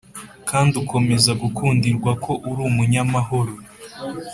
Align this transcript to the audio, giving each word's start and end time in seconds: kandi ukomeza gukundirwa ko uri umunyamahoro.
kandi 0.49 0.73
ukomeza 0.83 1.31
gukundirwa 1.41 2.11
ko 2.23 2.31
uri 2.49 2.61
umunyamahoro. 2.69 3.53